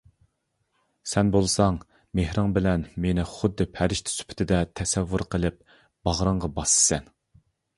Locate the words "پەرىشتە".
3.75-4.15